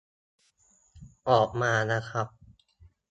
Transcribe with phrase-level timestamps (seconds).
[1.29, 2.27] ออกมานะครับ